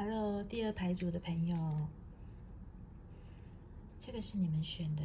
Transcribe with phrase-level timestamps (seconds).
[0.00, 1.56] Hello，第二排组的朋友，
[3.98, 5.02] 这个是你们选的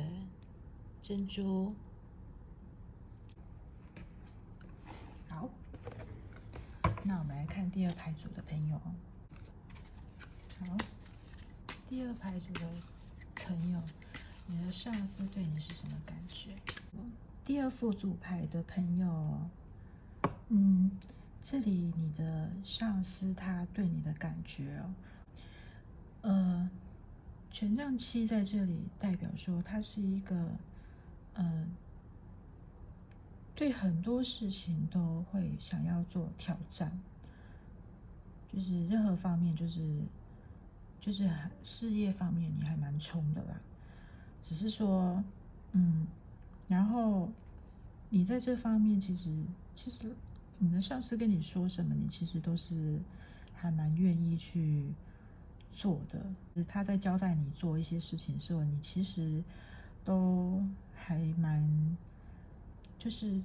[1.01, 1.73] 珍珠。
[5.27, 5.49] 好，
[7.03, 8.79] 那我们来看第二排组的朋友。
[10.59, 10.77] 好，
[11.89, 12.67] 第二排组的
[13.33, 13.81] 朋友，
[14.45, 16.55] 你的上司对你是什么感觉？
[17.43, 19.41] 第二副组牌的朋友，
[20.49, 20.91] 嗯。
[21.45, 24.93] 这里你的上司他对你的感觉哦，
[26.21, 26.69] 呃，
[27.51, 30.51] 权杖七在这里代表说他是一个，
[31.33, 31.69] 嗯，
[33.53, 36.97] 对很多事情都会想要做挑战，
[38.47, 40.01] 就是任何方面，就是
[41.01, 41.29] 就是
[41.61, 43.59] 事业方面你还蛮冲的啦，
[44.41, 45.21] 只是说，
[45.73, 46.07] 嗯，
[46.69, 47.29] 然后
[48.09, 49.29] 你在这方面其实
[49.75, 50.15] 其实。
[50.63, 52.97] 你的上司跟你说什么，你其实都是
[53.53, 54.85] 还蛮愿意去
[55.73, 56.63] 做的。
[56.63, 59.43] 他在交代你做一些事情的时候，你其实
[60.05, 60.63] 都
[60.95, 61.97] 还蛮
[62.97, 63.43] 就是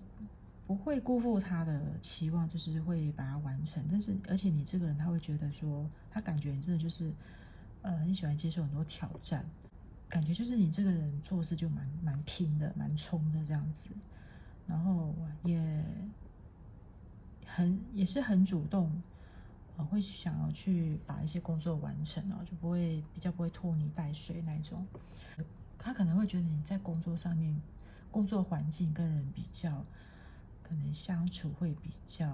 [0.65, 3.85] 不会辜负他的期望，就是会把它完成。
[3.91, 7.13] 但是，而且你这个人，他会觉得说，他感觉你真的就是
[7.83, 9.45] 呃很喜欢接受很多挑战，
[10.09, 13.91] 感觉就是你这个人做事就蛮蛮拼的，蛮冲的这样子，
[14.69, 15.13] 然后
[15.43, 15.85] 也。
[17.59, 18.89] 很也是很主动，
[19.77, 24.87] 呃，会想要去把一些工作完成哦，就不会比较不会拖泥带水那种。
[25.77, 27.61] 他可能会觉得你在工作上面，
[28.13, 29.85] 工作环境跟人比较，
[30.63, 32.31] 可能相处会比较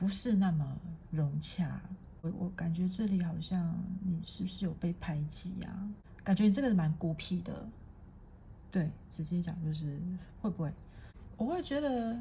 [0.00, 0.76] 不是那么
[1.12, 1.80] 融洽。
[2.22, 5.88] 我我感觉这里好像你是不是有被排挤啊？
[6.24, 7.64] 感觉你这个蛮孤僻的。
[8.72, 10.00] 对，直接讲就是
[10.42, 10.72] 会不会？
[11.36, 12.20] 我会觉得。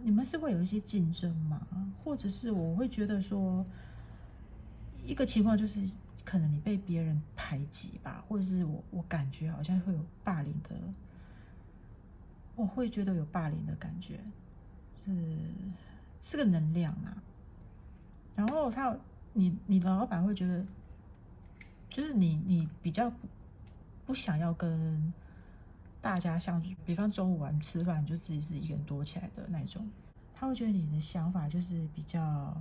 [0.00, 1.66] 你们是会有一些竞争吗？
[2.04, 3.66] 或者是我会觉得说，
[5.02, 5.80] 一个情况就是
[6.24, 10.76] 可能你被别人排挤吧，或者是我我感觉好像会有霸凌的，
[12.54, 14.20] 我会觉得有霸凌的感觉，
[15.04, 15.12] 是
[16.20, 17.22] 是个能量啊。
[18.36, 18.96] 然后他，
[19.32, 20.64] 你你的老板会觉得，
[21.90, 23.12] 就是你你比较
[24.06, 25.12] 不想要跟。
[26.00, 29.86] 大家像，比方中午玩吃饭，就自己是一个人躲起来的那种，
[30.32, 32.56] 他会觉得你的想法就是比较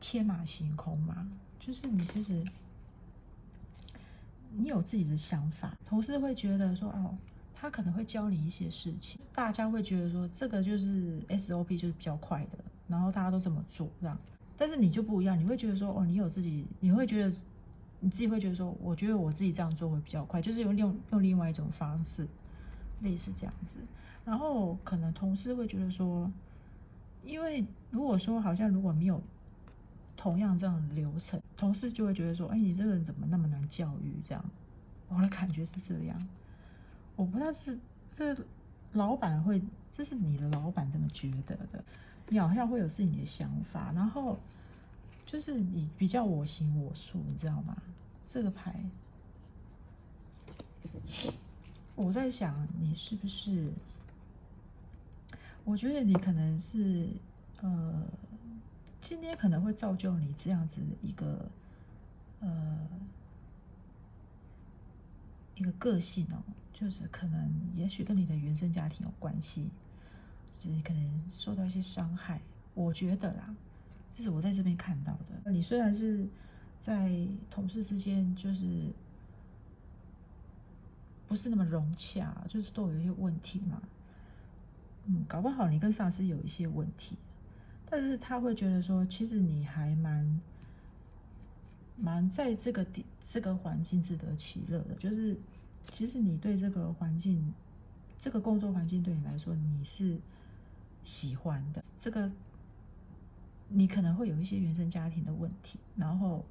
[0.00, 1.26] 天马行空嘛，
[1.58, 2.44] 就是你其实
[4.52, 7.16] 你有自己的想法，同事会觉得说哦，
[7.54, 14.18] 他可能会教你一些事情，大家会觉得说这个就是 SOP 就是比较快的，然后大家都这么做这样，
[14.58, 17.34] 但是你就不一样，你会觉得说哦，你有自己，你会觉得。
[17.98, 22.28] 你自己会觉得说，我觉得我自己这样做会比较快，就是用用用另外一种方式，
[23.00, 23.78] 类似这样子。
[24.24, 26.30] 然后可能同事会觉得说，
[27.24, 29.20] 因为如果说好像如果没有
[30.16, 34.14] 同样这样的流程，同事就会觉得说，哎，你这个人怎么那么难教育？
[34.24, 34.44] 这样，
[35.08, 36.28] 我的感觉是这样。
[37.16, 37.78] 我不知道是
[38.10, 38.36] 这
[38.92, 41.82] 老板会，这是你的老板这么觉得的，
[42.28, 44.38] 你好像会有自己的想法，然后。
[45.26, 47.76] 就是你比较我行我素，你知道吗？
[48.24, 48.80] 这个牌，
[51.96, 53.72] 我在想你是不是？
[55.64, 57.08] 我觉得你可能是，
[57.60, 58.06] 呃，
[59.00, 61.50] 今天可能会造就你这样子一个，
[62.38, 62.88] 呃，
[65.56, 66.38] 一个个性哦，
[66.72, 69.68] 就是可能也许跟你的原生家庭有关系，
[70.54, 72.40] 就是可能受到一些伤害，
[72.74, 73.54] 我觉得啦。
[74.16, 75.50] 这是我在这边看到的。
[75.52, 76.26] 你虽然是
[76.80, 78.90] 在同事之间，就是
[81.28, 83.82] 不是那么融洽，就是都有一些问题嘛。
[85.04, 87.14] 嗯，搞不好你跟上司有一些问题，
[87.90, 90.40] 但是他会觉得说，其实你还蛮
[91.94, 94.94] 蛮在这个地这个环境自得其乐的。
[94.94, 95.36] 就是
[95.92, 97.52] 其实你对这个环境，
[98.18, 100.18] 这个工作环境对你来说你是
[101.04, 101.84] 喜欢的。
[101.98, 102.32] 这个。
[103.68, 106.44] 你可能会有一些原生家庭的问题，然后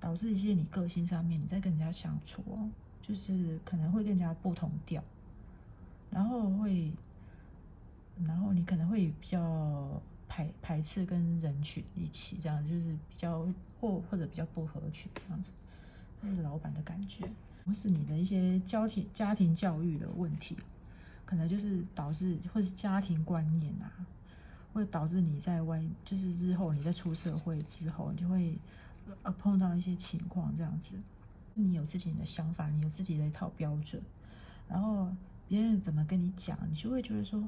[0.00, 2.68] 导致一些你个性上面，你在跟人家相处哦，
[3.02, 5.02] 就是可能会更加不同调，
[6.10, 6.92] 然后会，
[8.26, 13.46] 然后你可能会比较排排斥跟人群一起这样，就是比较
[13.80, 15.52] 或或者比较不合群这样子，
[16.20, 17.24] 这是老板的感觉，
[17.64, 20.56] 或是你的一些家庭家庭教育的问题，
[21.24, 23.92] 可能就是导致或是家庭观念啊。
[24.72, 28.58] 会导致你在外，就是日后你在出社会之后，你就会
[29.22, 30.94] 呃碰到一些情况这样子。
[31.54, 34.00] 你有自己的想法，你有自己的一套标准，
[34.68, 35.08] 然后
[35.48, 37.46] 别人怎么跟你讲，你就会觉得说，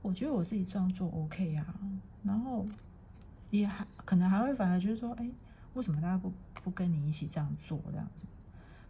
[0.00, 1.74] 我觉得我自己这样做 OK 啊。
[2.22, 2.64] 然后
[3.50, 5.28] 也还可能还会反而觉得说，哎，
[5.74, 6.32] 为什么大家不
[6.62, 8.24] 不跟你一起这样做这样子？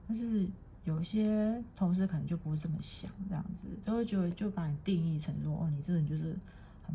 [0.06, 0.48] 但是
[0.84, 6.36] 有些同事可能就不会这么想，这样子都会觉得就把你定义成说，哦，你这人就是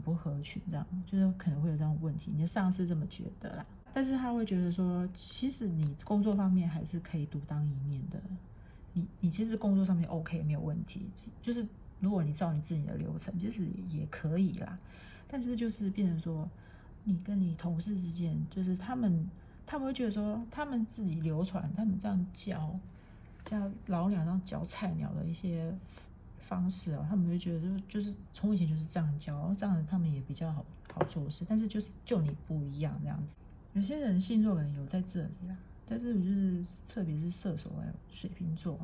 [0.02, 2.32] 不合群，这样就是可能会有这样问题。
[2.34, 8.20] 你的上司这么觉得啦，但是他会觉得说，其实你工作方面还是可以独当一面的。
[8.94, 11.10] 你你其实工作上面 OK 没有问题，
[11.42, 11.66] 就是
[12.00, 14.78] 如果你照你自己的流程，其实也可以啦。
[15.28, 16.48] 但是就是变成说，
[17.04, 19.28] 你跟你同事之间，就是他们
[19.66, 22.80] 他们会觉得说，他们自己流传，他们这样教
[23.46, 25.76] 教老鸟，这样教菜鸟的一些
[26.48, 31.46] 方式哦，他们会觉得就就是从以前就是这样教，这样子他们也比较好好做事。
[31.48, 33.36] 但是就是就你不一样这样子，
[33.74, 35.58] 有些人星座可能有在这里啦。
[35.86, 38.80] 但是我就是，特别是射手还有水瓶座，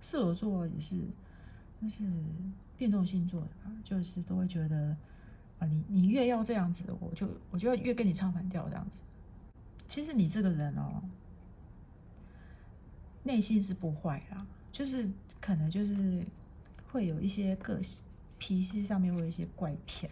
[0.00, 1.00] 射手座也是，
[1.82, 2.04] 就是
[2.76, 4.96] 变动星座的吧，就是都会觉得
[5.58, 9.02] 啊，你你越要这样子，我就我就要越跟你唱反调这样子。
[9.88, 11.02] 其实你这个人哦，
[13.24, 16.24] 内心是不坏啦，就是可能就是
[16.94, 17.98] 会有一些个性
[18.38, 20.08] 脾气上面会有一些怪癖。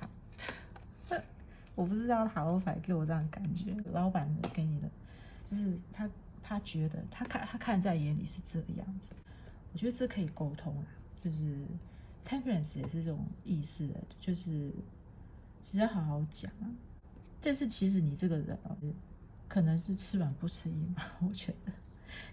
[1.76, 4.90] 我不知道塔罗牌给我这样感觉，老板给你的
[5.50, 6.10] 就是他。
[6.44, 9.14] 他觉得他看他看在眼里是这样子，
[9.72, 10.84] 我觉得这可以沟通啊，
[11.22, 11.64] 就是
[12.26, 13.88] temperance 也是这种意思，
[14.20, 14.72] 就是
[15.62, 16.66] 只要好好讲啊。
[17.40, 18.76] 但是其实你这个人哦，
[19.48, 21.72] 可能是吃软不吃硬吧，我觉得，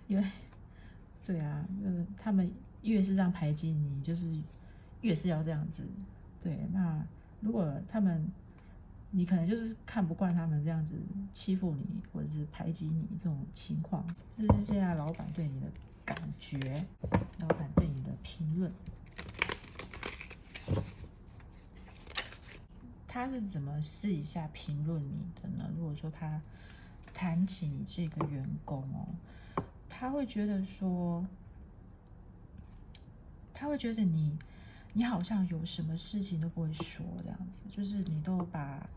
[0.07, 0.27] 因为
[1.23, 2.51] 对啊，就是，他们
[2.83, 4.29] 越是让排挤你，就是
[5.01, 5.83] 越是要这样子。
[6.41, 7.03] 对，那
[7.41, 8.29] 如果他们。
[9.11, 10.93] 你可能就是看不惯他们这样子
[11.33, 11.83] 欺负你，
[12.13, 15.65] 或者是排挤你这种情况，这是现在老板对你的
[16.05, 16.85] 感觉，
[17.39, 18.71] 老板对你的评论，
[23.07, 25.67] 他是怎么试一下评论你的呢？
[25.75, 26.39] 如果说他
[27.11, 29.09] 谈起你这个员工哦，
[29.89, 31.25] 他会觉得说，
[33.59, 34.37] 他会觉得你，
[34.93, 38.87] 你好像有什么事情都不会说这样子，就是你都把。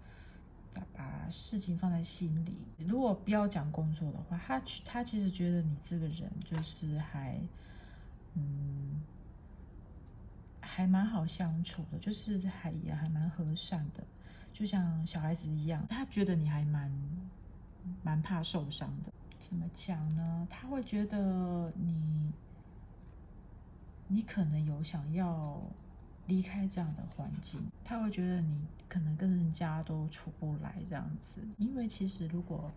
[0.74, 2.56] 把把事情放在心里。
[2.78, 7.38] 如果不要讲工作的话，他他其实觉得你这个人就是还，
[8.32, 9.02] 嗯，
[10.62, 14.02] 还蛮好相处的，就是还也还蛮和善的，
[14.50, 15.86] 就像小孩子一样。
[15.90, 16.90] 他觉得你还蛮
[18.02, 19.12] 蛮怕受伤的。
[19.38, 20.48] 怎么讲呢？
[20.48, 22.32] 他会觉得你，
[24.12, 25.60] 你可能有想要。
[26.28, 31.40] 离开这样的环境，他会觉得你可能跟人家都处不来这样子。
[31.58, 32.70] 因为其实如果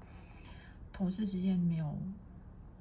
[0.91, 1.95] 同事之间没有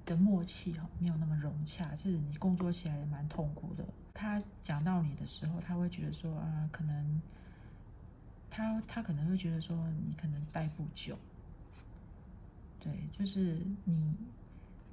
[0.06, 3.84] 的默契哈，没有那么融洽，是你工作起来也蛮痛苦的。
[4.14, 7.20] 他讲到你的时候，他会觉得说啊，可能
[8.48, 11.16] 他他可能会觉得说你可能待不久。
[12.80, 14.14] 对，就是你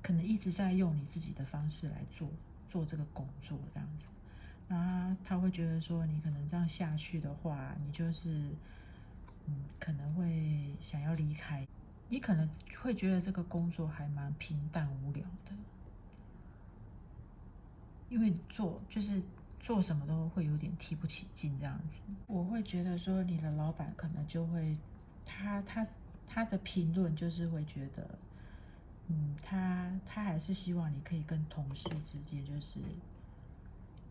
[0.01, 2.27] 可能一直在用你自己的方式来做
[2.71, 4.07] 做这个工作这样子。
[4.69, 8.55] 那他会觉得说，你可能这样下去的话，你就是，
[9.47, 11.67] 嗯，可能会想要离开。
[12.07, 12.49] 你可能
[12.81, 15.51] 会觉得这个工作还蛮平淡无聊的，
[18.09, 19.21] 因为做就是
[19.59, 22.03] 做什么都会有点提不起劲这样子。
[22.27, 24.77] 我会觉得说，你的老板可能就会，
[25.25, 25.85] 他他
[26.25, 28.17] 他的评论就是会觉得，
[29.11, 32.79] 嗯，他他还是希望你可以跟同事之间就是。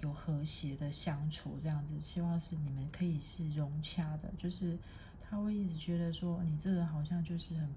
[0.02, 4.33] 有和谐的相处，这样子，希望是你们可以是融洽的。
[4.38, 4.78] 就是
[5.21, 7.69] 他会一直觉得说，你这个人好像就是很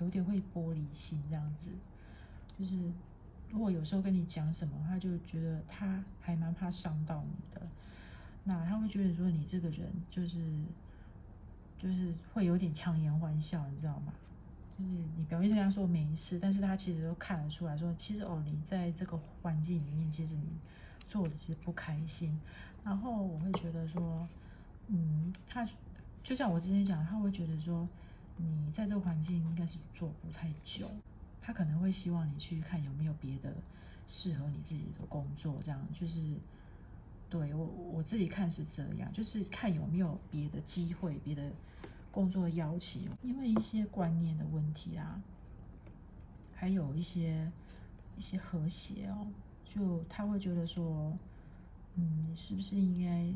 [0.00, 1.68] 有点会玻璃心这样子。
[2.58, 2.76] 就是
[3.48, 7.64] 如果有时候跟你讲什么，他就觉得他还蛮怕伤到你的。
[8.42, 10.50] 那他会觉得说，你这个人就是
[11.78, 14.12] 就是会有点强颜欢笑，你知道吗？
[14.78, 20.46] 就是你表面上跟他说没事，但是他其实都看得出来说，其实哦，你在这个环境里面，其实你。
[21.08, 22.38] 做的其实不开心，
[22.84, 24.28] 然后我会觉得说，
[24.88, 25.66] 嗯，他
[26.22, 27.88] 就像我之前讲，他会觉得说，
[28.36, 30.86] 你在这个环境应该是做不太久，
[31.40, 33.54] 他可能会希望你去看有没有别的
[34.06, 36.20] 适合你自己的工作，这样就是
[37.30, 41.50] 对我我自己看是这样，就是看有没有别的机会、别的
[42.10, 45.22] 工作邀请，因为一些观念的问题啊，
[46.54, 47.50] 还有一些
[48.16, 49.26] 一些和谐哦。
[49.64, 51.16] 就他会觉得说，
[51.94, 53.32] 嗯，你是不是应该，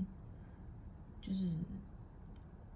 [1.20, 1.46] 就是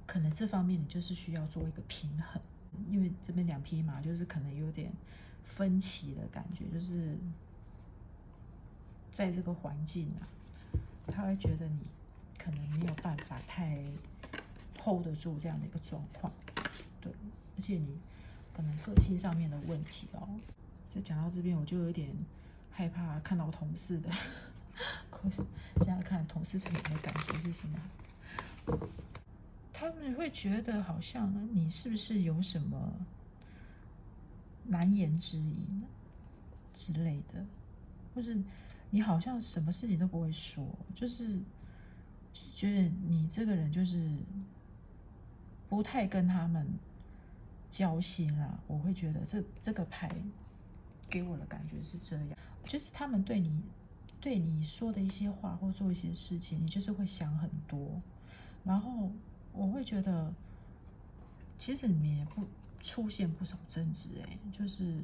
[0.06, 2.40] 可能这方面你就是需要做一个平衡，
[2.88, 4.92] 因为这边两匹马就是可能有点
[5.42, 7.16] 分歧的感觉，就是
[9.10, 10.28] 在这个环境啊，
[11.06, 11.80] 他会觉得你
[12.38, 13.82] 可能没有办法太
[14.86, 16.32] hold 得住这样的一个状况，
[17.00, 17.12] 对，
[17.56, 17.98] 而且你
[18.54, 20.28] 可能个性上面的问题哦。
[20.86, 22.08] 所以讲到这边，我就有点
[22.70, 24.08] 害怕看到同事的，
[25.10, 25.42] 可是
[25.84, 27.80] 现在看同事对你的感觉是什么？
[29.72, 32.92] 他们会觉得好像你是不是有什么
[34.64, 35.82] 难言之隐
[36.72, 37.44] 之类的，
[38.14, 38.40] 或是
[38.90, 40.64] 你好像什么事情都不会说，
[40.94, 41.38] 就是
[42.54, 44.08] 觉得你这个人就是
[45.68, 46.66] 不太跟他们
[47.70, 48.58] 交心啦。
[48.66, 50.10] 我会觉得这这个牌
[51.08, 53.62] 给我的感觉是这样，就是他们对你
[54.20, 57.98] 对你说的一些话或做一些事情，你就是会想很多，
[58.64, 59.10] 然后。
[59.58, 60.30] 我会觉得，
[61.58, 62.46] 其实里面也不
[62.82, 65.02] 出现不少争执，哎，就是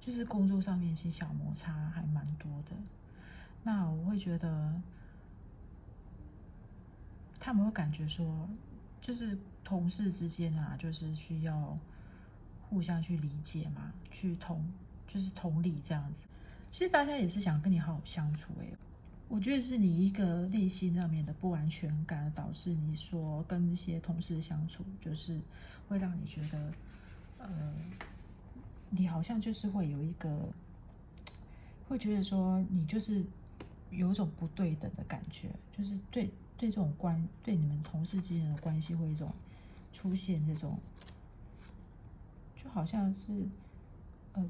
[0.00, 2.74] 就是工作上面一些小摩擦还蛮多的。
[3.62, 4.80] 那我会觉得，
[7.48, 8.46] 他们会感觉说，
[9.00, 11.78] 就是同事之间啊，就是需要
[12.68, 14.62] 互相去理解嘛，去同
[15.06, 16.26] 就是同理这样子。
[16.70, 18.66] 其实大家也是想跟你好好相处，哎。
[19.28, 25.40] 我觉得是你一个内心上面的不安全感，导致你说跟一些同事相处，就是
[25.88, 26.72] 会让你觉得，
[27.38, 27.74] 呃，
[28.90, 30.50] 你好像就是会有一个，
[31.88, 33.24] 会觉得说你就是
[33.90, 39.32] 有一种不对等的感觉，就是对对这种关对你们同事之间的关系会一种
[39.94, 40.78] 出现这种，
[42.62, 43.48] 就好像是
[44.34, 44.44] 呃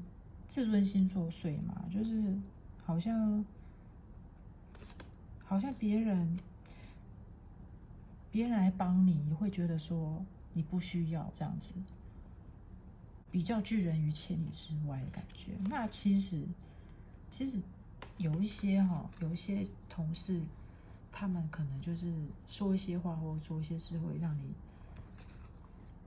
[0.49, 2.37] 自尊心作祟嘛，就是
[2.85, 3.45] 好像。
[5.45, 6.37] 好像别人，
[8.31, 10.23] 别人来帮你，你会觉得说
[10.53, 11.73] 你不需要这样子，
[13.31, 15.53] 比较拒人于千里之外的感觉。
[15.67, 16.45] 那其实，
[17.31, 17.59] 其实
[18.17, 20.39] 有一些哈，有一些同事，
[21.11, 22.11] 他们可能就是
[22.47, 24.53] 说一些话或者做一些事，会让你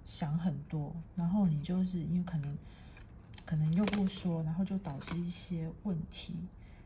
[0.05, 2.57] 想很多，然后你就是因为可能，
[3.45, 6.35] 可能又不说，然后就导致一些问题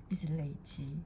[0.09, 0.99] 一直累积。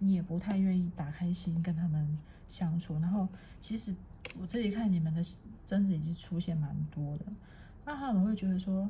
[0.00, 3.26] 你也不太愿意打开心跟他们相处，然后
[3.60, 3.94] 其实
[4.40, 5.24] 我这里看你们的
[5.66, 7.24] 争执已经出现蛮多的，
[7.84, 8.88] 那他们会觉得说，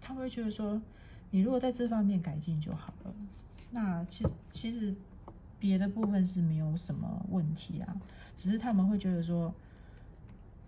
[0.00, 0.82] 他们会觉得说，
[1.30, 3.14] 你如果在这方面改进就好了，
[3.70, 4.94] 那其其实
[5.58, 7.96] 别的部分是没有什么问题啊，
[8.36, 9.54] 只是他们会觉得说，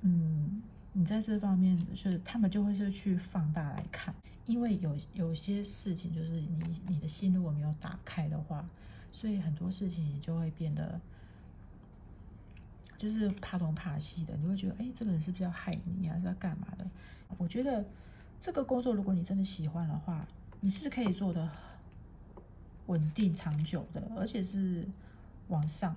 [0.03, 4.15] 嗯，你在这方面就是他们就会是去放大来看。
[4.47, 8.69] 因为有有些事情，就是你你的心如果没有打开的话，
[9.13, 11.01] 所以很多事情你就会变得
[12.99, 14.37] 就是怕东怕西的。
[14.37, 16.19] 你会觉得，哎，这个人是不是要害你啊？
[16.19, 16.85] 是要干嘛的？
[17.39, 17.85] 我觉得
[18.41, 20.27] 这个工作，如果你真的喜欢的话，
[20.59, 21.49] 你是可以做的
[22.91, 24.85] 稳定长久的，而且是
[25.47, 25.95] 往上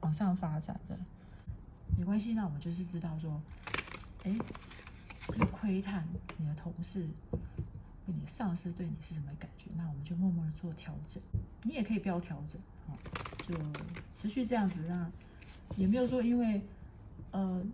[0.00, 0.98] 往上发展的。
[1.96, 3.40] 没关系，那我们就是知道说，
[4.24, 4.36] 哎，
[5.50, 7.08] 窥探你的同事。
[8.06, 9.70] 你上司对你是什么感觉？
[9.78, 11.22] 那我们就默默的做调整。
[11.62, 12.92] 你也可以不要调整，啊，
[13.48, 13.54] 就
[14.12, 14.82] 持续这样子。
[14.86, 15.10] 那
[15.74, 16.60] 也没有说，因为
[17.30, 17.64] 呃，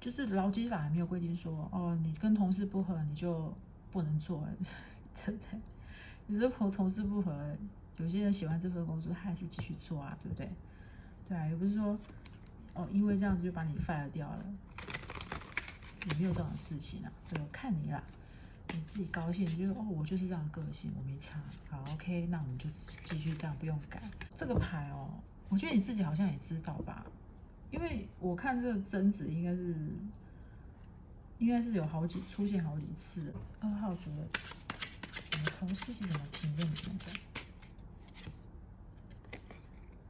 [0.00, 3.52] 就是劳基法还没有规定说，哦，你跟同事不合，你就
[3.92, 4.42] 不能做，
[5.26, 5.60] 对不对？
[6.26, 7.56] 你说和同事不合，
[7.98, 10.50] 有些人喜欢这份工作，他还是继续做啊，对不对？
[11.28, 11.98] 对啊，也不是说
[12.74, 14.44] 哦，因为这样子就把你 fire 掉了，
[16.08, 18.02] 也没有这种事情啊，这个看你啦。
[18.72, 21.38] 你自己高兴，你就哦，我就是这样的个性，我没差。
[21.70, 22.68] 好，OK，那我们就
[23.04, 24.02] 继续这样，不用改。
[24.34, 25.10] 这个牌哦，
[25.48, 27.06] 我觉得你自己好像也知道吧？
[27.70, 29.76] 因为我看这个争执应该是，
[31.38, 33.32] 应该是有好几出现好几次。
[33.60, 34.28] 二号主任，
[35.38, 37.06] 你同事是怎么评论你的？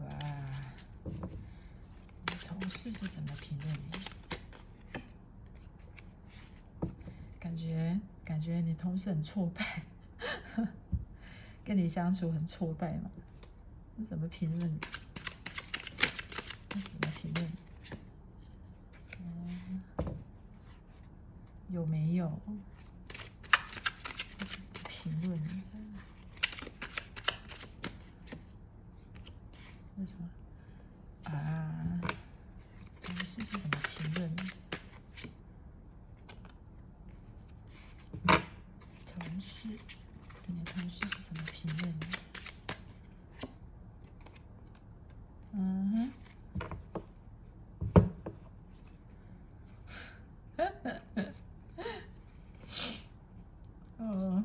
[0.00, 0.06] 哇，
[2.26, 3.80] 你同事是怎么评论你？
[7.40, 7.98] 感觉。
[8.24, 9.82] 感觉你同事很挫败，
[11.62, 13.10] 跟你相处很挫败嘛？
[13.96, 14.80] 那怎么评论？
[16.70, 17.52] 怎么评论？
[19.18, 19.82] 嗯，
[21.68, 22.40] 有没有
[24.88, 25.38] 评论？
[29.96, 30.28] 为什么？
[31.24, 32.00] 啊，
[33.02, 34.44] 同事是怎么评论的？
[39.14, 39.68] 同事？
[40.46, 42.06] 你的同事是怎么评论的？
[45.52, 46.12] 嗯
[50.56, 50.66] 哼，
[53.98, 54.44] 呃，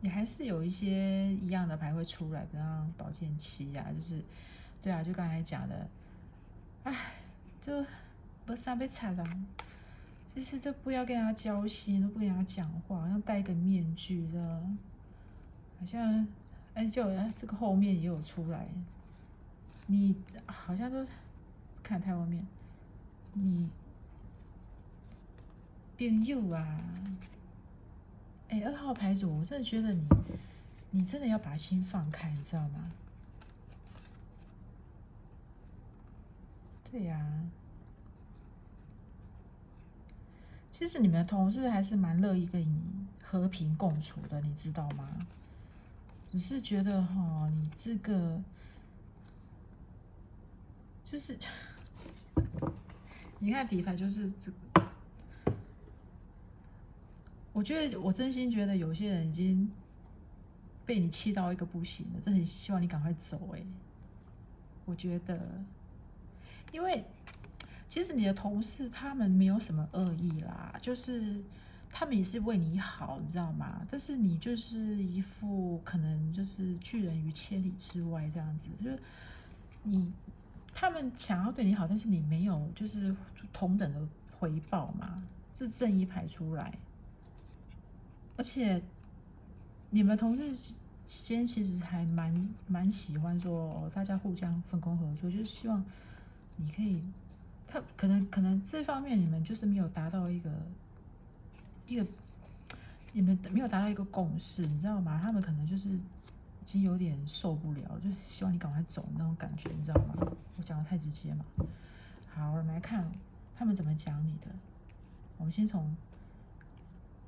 [0.00, 4.22] 你还是有一些一样的牌会出来，比方宝剑七啊，就是，
[4.82, 5.86] 对啊，就刚才讲的，
[6.84, 6.96] 唉。
[7.64, 7.72] 就
[8.44, 9.24] 不是被踩了，
[10.34, 14.60] 就是都不要跟他交心，都不跟他讲话，好像戴一个面具的，
[15.78, 16.26] 好像
[16.74, 17.04] 哎，就
[17.36, 18.66] 这个后面也有出来，
[19.86, 21.06] 你好像都
[21.84, 22.44] 看太后面，
[23.32, 23.70] 你
[25.96, 26.80] 变幼啊！
[28.52, 30.06] 哎，二号牌主，我真的觉得你，
[30.90, 32.92] 你真的要把心放开，你知道吗？
[36.90, 37.48] 对呀，
[40.70, 42.78] 其实你们的同事还是蛮乐意跟你
[43.22, 45.08] 和平共处的，你知道吗？
[46.28, 48.38] 只是觉得哈，你这个
[51.04, 51.38] 就是，
[53.40, 54.52] 你看底牌就是这，
[57.52, 59.70] 我觉得我真心觉得有些人已经
[60.86, 63.62] 被你气到一个不行了，真的很希望你赶快走哎，
[64.84, 65.40] 我觉得。
[66.72, 67.04] 因为
[67.86, 71.38] 其实你的同事他们没有什么恶意啦，就是
[71.90, 73.86] 他们也是为你好，你知道吗？
[73.90, 78.98] 但是你就是一副可能就是拒人于千里之外这样子，就是
[79.82, 80.10] 你
[80.72, 83.14] 他们想要对你好，但是你没有就是
[83.52, 86.72] 同等的回报嘛，这正义排出来，
[88.42, 88.82] 而且
[89.88, 90.52] 你们同事
[91.06, 95.84] 之间其实还蛮蛮喜欢说大家互相分工合作，就是希望。
[96.56, 97.00] 你可以，
[97.68, 100.50] 他可能可能这方面你们就是没有达到一个
[101.86, 102.04] 一个，
[103.12, 105.20] 你们没有达到一个共识，你知道吗？
[105.22, 106.00] 他们可能就是已
[106.66, 110.16] 经有点受不了，就是希望你赶快走那种感觉，你知道吗？
[110.56, 111.44] 我讲的太直接嘛。
[112.34, 113.08] 好，我们来看
[113.56, 114.48] 他们怎么讲你的。
[115.38, 115.96] 我们先从，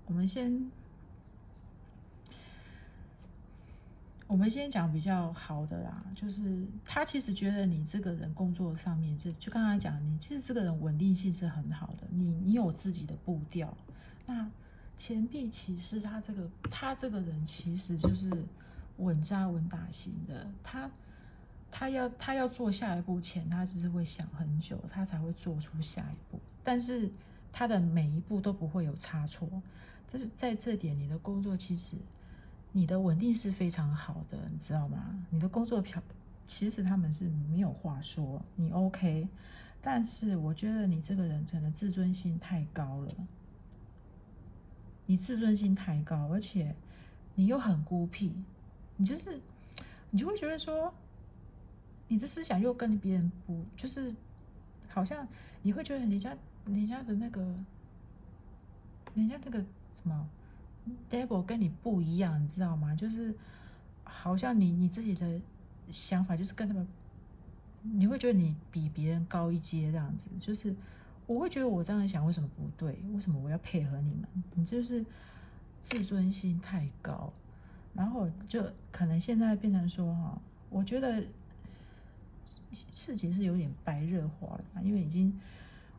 [0.07, 0.53] 我们先。
[4.27, 13.77] 我们先讲比较好的啦，就是他其实觉得你这个人工作上面，就就刚才讲，你其实这个人稳定性是很好的，你你有自己的步调。
[14.25, 14.51] 那
[14.97, 18.33] 钱币骑士他这个他这个人其实就是
[18.97, 20.91] 稳扎稳打型的，他
[21.71, 26.41] 他要他要做下一步前，他只是会想很久，他才会做出下一步。
[26.65, 27.13] 但是
[27.53, 29.47] 他的每一步都不会有差错。
[30.11, 31.99] 但是在这点，你的工作其实。
[32.77, 35.25] 你的稳定是非常好的，你知道吗？
[35.31, 36.03] 你的工作表
[36.45, 39.29] 其实他们是没有话说，你 OK，
[39.81, 43.15] 但是我觉得你这个人真的自尊心太高了，
[45.07, 46.75] 你自尊心太高，而且
[47.37, 48.33] 你又很孤僻，
[48.97, 49.41] 你就是
[50.11, 50.93] 你就会觉得说，
[52.09, 54.13] 你的思想又跟别人不就是
[54.89, 55.25] 好像
[55.63, 57.41] 你会觉得人家人家的那个
[59.15, 59.61] 人家那个
[59.95, 60.29] 什么。
[61.11, 62.95] Devil 跟你不一样，你知道吗？
[62.95, 63.35] 就是
[64.03, 65.41] 好像你你自己的
[65.89, 66.87] 想法就是跟他们，
[67.83, 70.29] 你会觉得你比别人高一阶这样子。
[70.39, 70.75] 就是
[71.27, 72.99] 我会觉得我这样想为什么不对？
[73.15, 74.29] 为什么我要配合你们？
[74.55, 75.03] 你就是
[75.81, 77.33] 自尊心太高，
[77.95, 81.25] 然后就可能现在变成说哈，我觉得
[82.93, 85.41] 事情是有点白热化了，因为已经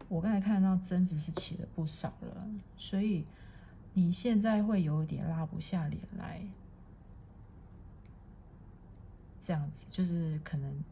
[0.09, 3.25] 我刚才看到争执是起了不少了，所以。
[3.97, 6.41] 你现在会有点拉不下脸来，
[9.39, 10.83] 这样子就是可能，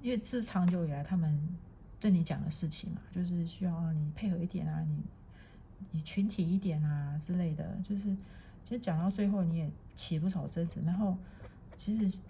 [0.00, 1.36] 因为自长久以来他们
[1.98, 5.02] 对你讲的事情嘛，就是需要你配合一点啊，你
[5.90, 8.04] 你群体一点啊之类的，就是
[8.64, 11.18] 其实讲到最后你也起不少争执，然后
[11.76, 12.20] 其实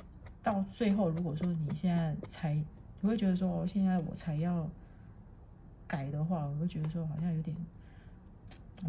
[0.42, 4.66] 到最后如果说你现在才你会觉得说现在我才要
[5.86, 7.54] 改的话，我会觉得说好像有点。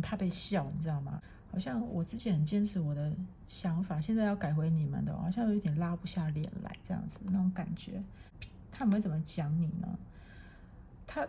[0.01, 1.21] 怕被笑，你知道吗？
[1.51, 3.15] 好像我之前很坚持我的
[3.47, 8.03] 想法，现在要改回你们的，好像有点拉不下脸来，这样子那种感觉。
[8.69, 9.87] 他们怎么讲你呢？
[11.07, 11.25] 他，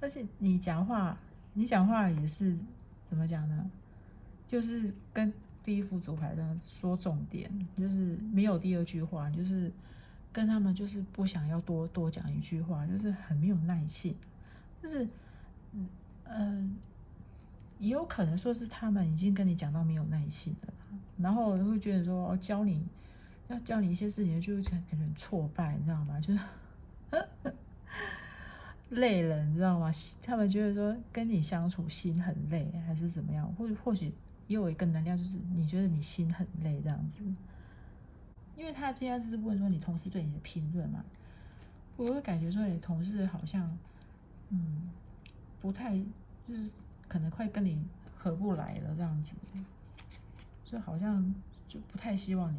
[0.00, 1.18] 而且你讲话，
[1.52, 2.56] 你讲话也是
[3.10, 3.70] 怎么讲呢？
[4.48, 5.30] 就是跟
[5.62, 9.70] 第一副主牌的说重点，就是没有第二句话，就是
[10.32, 14.16] 跟他们就是不想要多多讲一句话，就是很没有耐性，
[14.82, 15.06] 就是
[15.72, 15.86] 嗯。
[16.28, 16.76] 嗯，
[17.78, 20.72] 也有可能说是他们已经跟你讲到没有耐心了，
[21.18, 22.86] 然后会觉得说教你
[23.48, 24.54] 要教你一些事情，就
[24.90, 26.20] 可能挫败，你知道吗？
[26.20, 26.40] 就是
[28.90, 29.90] 累了，你知道吗？
[30.22, 33.46] 他们觉得说跟你相处心很累，还是怎么样？
[33.54, 34.06] 或或许
[34.48, 37.20] 也有一个能量，就是你觉得你心很累这样子。
[38.56, 41.04] 因为他今天是问说你同事对你的评论嘛，
[41.96, 43.76] 我会感觉说你同事好像，
[44.50, 44.88] 嗯。
[45.60, 45.96] 不太
[46.48, 46.70] 就是
[47.08, 47.78] 可能快跟你
[48.16, 49.32] 合不来了这样子，
[50.64, 51.34] 就好像
[51.68, 52.58] 就不太希望你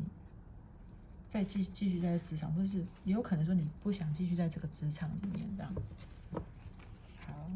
[1.30, 5.74] 再继继续在职场，或是也有可能说你不想继续在这个职场里面这样。
[7.26, 7.52] 好，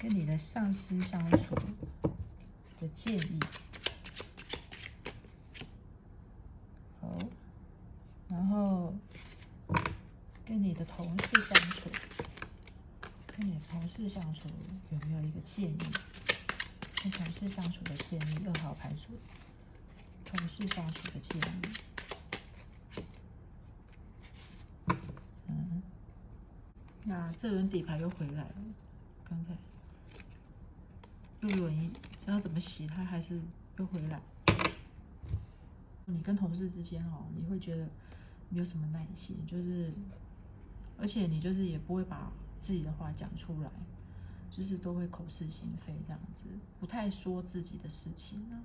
[0.00, 1.54] 跟你的上司相处
[2.78, 3.40] 的建议。
[7.00, 7.18] 好，
[8.28, 8.94] 然后
[10.46, 11.87] 跟你的同事相处，
[13.70, 14.48] 同事相处
[14.90, 15.78] 有没有一个建议？
[17.02, 19.12] 跟同事相处的建议，二号牌组，
[20.24, 21.68] 同事相处的建议。
[25.46, 25.82] 嗯
[27.04, 28.54] 那这轮底牌又回来了，
[29.24, 29.56] 刚才
[31.40, 31.90] 又轮一，
[32.24, 33.40] 想要怎么洗它还是
[33.76, 34.20] 又回来。
[36.06, 37.88] 你跟同事之间哦，你会觉得
[38.48, 39.92] 没有什么耐心，就是，
[40.98, 43.70] 而且你就是也不会把自己的话讲出来，
[44.50, 46.44] 就是都会口是心非这样子，
[46.80, 48.60] 不太说自己的事情啊，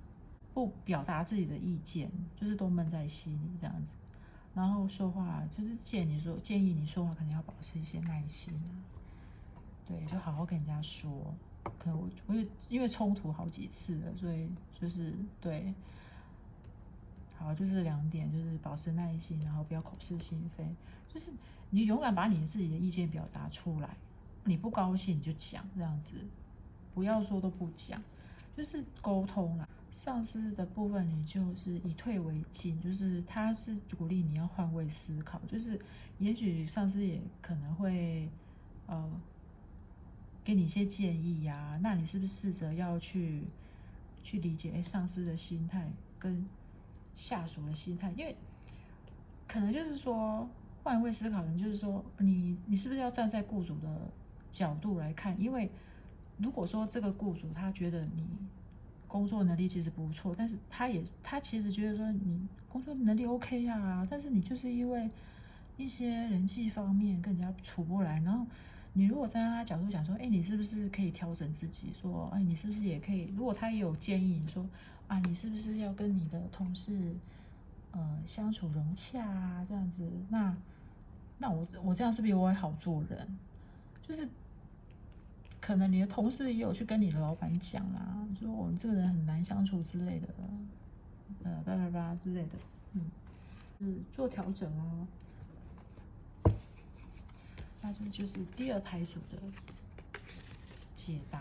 [0.52, 3.92] 不表达自己的意见，就是都闷在心里这样子。
[4.54, 8.70] 然后说话就是建议你说建议你说话肯定要保持一些耐心啊，
[9.86, 11.34] 对，就好好跟人家说。
[11.78, 15.72] 可能我我也因为冲突好几次了，所以就是对，
[17.38, 20.68] 好就是两点，就是保持耐心，然后不要口是心非，
[21.08, 21.32] 就是
[21.70, 23.96] 你勇敢把你自己的意见表达出来，
[24.44, 26.12] 你不高兴你就讲这样子，
[26.94, 28.02] 不要说都不讲，
[28.56, 29.68] 就是沟通啦。
[29.90, 35.78] 上司的部分，你就是以退为进，就是他是鼓励你要换位思考，就是
[36.18, 38.28] 也许上司也可能会
[38.86, 39.08] 呃
[40.42, 43.44] 给你一些建议呀，那你是不是试着要去
[44.24, 46.44] 去理解哎上司的心态跟
[47.14, 48.12] 下属的心态？
[48.16, 48.36] 因为
[49.46, 50.48] 可能就是说
[50.84, 53.88] 换位思考，人就是说你你是不是要站在雇主的
[54.52, 55.34] 角度来看？
[55.40, 55.68] 因为
[56.38, 58.24] 如果说这个雇主他觉得你。
[59.06, 65.08] 工作能力其实不错，但是他也他其实觉得说你工作能力 OK 呀，但是你就是因为
[65.76, 68.44] 一些人际方面跟人家处不来，然后
[68.92, 71.92] 你如果站在他角度讲说，哎，你是不是可以调整自己？
[72.02, 73.32] 说，哎，你是不是也可以？
[73.36, 74.68] 如果他也有建议，你说
[75.06, 77.14] 啊，你是不是要跟你的同事
[77.92, 79.64] 呃相处融洽啊？
[79.68, 80.52] 这样子，那
[81.44, 83.38] 那我我这样是不是我会好做人？
[84.00, 84.26] 就是。
[85.60, 90.28] 可能你的同事也有去跟你的老板讲啦，说我们这个人很难相处之类的，
[91.42, 92.50] 呃，叭叭叭之类的，
[92.92, 93.10] 嗯，
[93.78, 95.06] 嗯，做调整哦。
[97.80, 99.38] 那这就是第二排组的
[100.98, 101.40] 解答。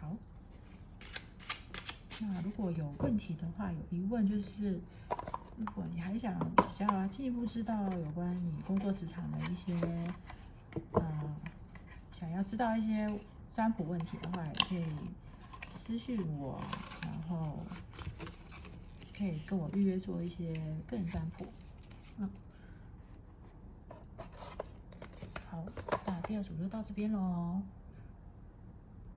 [0.00, 0.16] 好，
[2.22, 4.80] 那如果有问题的话，有疑问就是，
[5.56, 9.74] 如果你还想比较进一步知道有关你工作职场的一些，
[10.92, 11.36] 呃。
[12.12, 14.86] 想要知道一些占卜问题的话，也可以
[15.70, 16.58] 私信我，
[17.02, 17.58] 然后
[19.14, 20.54] 可以跟我预约做一些
[20.86, 21.44] 个人占卜。
[22.16, 22.30] 嗯，
[25.50, 25.62] 好，
[26.06, 27.60] 那第二组就到这边喽。